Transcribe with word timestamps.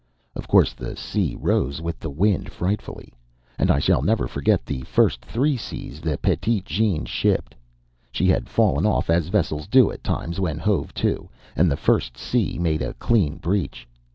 Of 0.35 0.47
course, 0.47 0.73
the 0.73 0.95
sea 0.95 1.37
rose 1.39 1.79
with 1.79 1.99
the 1.99 2.09
wind 2.09 2.51
frightfully; 2.51 3.13
and 3.59 3.69
I 3.69 3.77
shall 3.77 4.01
never 4.01 4.27
forget 4.27 4.65
the 4.65 4.81
first 4.81 5.23
three 5.23 5.55
seas 5.57 6.01
the 6.01 6.17
Petite 6.17 6.65
Jeanne 6.65 7.05
shipped. 7.05 7.53
She 8.11 8.25
had 8.27 8.49
fallen 8.49 8.87
off, 8.87 9.11
as 9.11 9.27
vessels 9.27 9.67
do 9.67 9.91
at 9.91 10.03
times 10.03 10.39
when 10.39 10.57
hove 10.57 10.91
to, 10.95 11.29
and 11.55 11.69
the 11.69 11.77
first 11.77 12.17
sea 12.17 12.57
made 12.57 12.81
a 12.81 12.95
clean 12.95 13.37
breach. 13.37 13.87